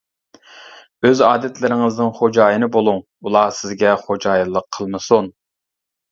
ئۆز 1.07 1.19
ئادەتلىرىڭىزنىڭ 1.25 2.07
خوجايىنى 2.19 2.69
بۇلۇڭ، 2.75 2.97
ئۇلار 3.27 3.53
سىزگە 3.57 3.91
خوجايىنلىق 4.05 4.67
قىلمىسۇن. 4.79 5.29